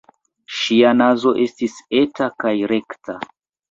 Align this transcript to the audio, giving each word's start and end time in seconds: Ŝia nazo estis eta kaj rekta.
Ŝia 0.59 0.93
nazo 1.03 1.35
estis 1.45 1.79
eta 2.03 2.33
kaj 2.43 2.59
rekta. 2.77 3.23